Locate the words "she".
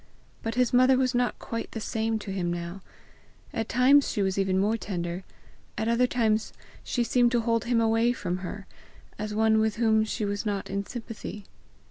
4.11-4.23, 6.83-7.03, 10.03-10.25